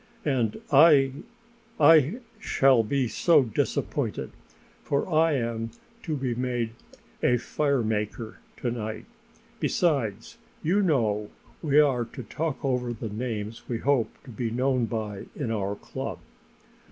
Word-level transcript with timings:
And 0.25 0.59
I 0.71 1.11
I 1.79 2.21
shall 2.39 2.81
be 2.81 3.07
so 3.07 3.43
disappointed, 3.43 4.31
for 4.81 5.07
I 5.07 5.33
am 5.33 5.69
to 6.01 6.17
be 6.17 6.33
made 6.33 6.71
a 7.21 7.37
Fire 7.37 7.83
Maker 7.83 8.39
to 8.57 8.71
night. 8.71 9.05
Besides, 9.59 10.39
you 10.63 10.81
know 10.81 11.29
we 11.61 11.79
are 11.79 12.05
to 12.05 12.23
talk 12.23 12.57
over 12.65 12.93
the 12.93 13.09
names 13.09 13.69
we 13.69 13.77
hope 13.77 14.09
to 14.23 14.31
be 14.31 14.49
known 14.49 14.87
by 14.87 15.27
in 15.35 15.51
our 15.51 15.75
club." 15.75 16.17